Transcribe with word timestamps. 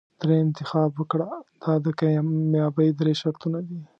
دریم 0.21 0.41
انتخاب 0.45 0.89
وکړه 0.95 1.29
دا 1.63 1.73
د 1.85 1.87
کامیابۍ 1.99 2.89
درې 2.99 3.13
شرطونه 3.21 3.59
دي. 3.67 3.79